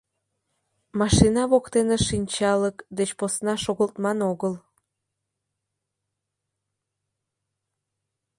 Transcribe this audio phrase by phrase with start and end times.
[0.99, 4.53] —Машина воктене шинчалык деч посна шогылтман огыл.